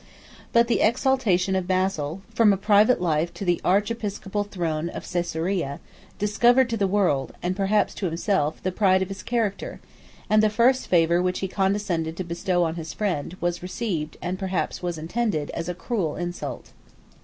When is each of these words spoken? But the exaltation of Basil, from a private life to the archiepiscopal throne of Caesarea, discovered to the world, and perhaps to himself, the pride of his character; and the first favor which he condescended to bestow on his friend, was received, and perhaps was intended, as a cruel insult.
But 0.51 0.67
the 0.67 0.79
exaltation 0.81 1.55
of 1.55 1.67
Basil, 1.67 2.21
from 2.33 2.51
a 2.51 2.57
private 2.57 2.99
life 2.99 3.31
to 3.35 3.45
the 3.45 3.61
archiepiscopal 3.63 4.45
throne 4.45 4.89
of 4.89 5.07
Caesarea, 5.07 5.79
discovered 6.17 6.71
to 6.71 6.75
the 6.77 6.87
world, 6.87 7.33
and 7.43 7.55
perhaps 7.55 7.93
to 7.93 8.07
himself, 8.07 8.63
the 8.63 8.71
pride 8.71 9.03
of 9.03 9.09
his 9.09 9.21
character; 9.21 9.79
and 10.27 10.41
the 10.41 10.49
first 10.49 10.87
favor 10.87 11.21
which 11.21 11.41
he 11.41 11.47
condescended 11.47 12.17
to 12.17 12.23
bestow 12.23 12.63
on 12.63 12.77
his 12.77 12.93
friend, 12.93 13.37
was 13.39 13.61
received, 13.61 14.17
and 14.23 14.39
perhaps 14.39 14.81
was 14.81 14.97
intended, 14.97 15.51
as 15.51 15.69
a 15.69 15.75
cruel 15.75 16.15
insult. 16.15 16.71